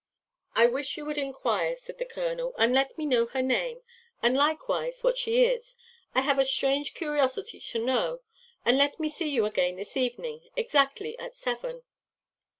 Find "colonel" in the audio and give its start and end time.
2.07-2.55